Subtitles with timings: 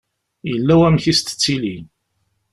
[0.49, 1.77] Yella wamek i s-tettili.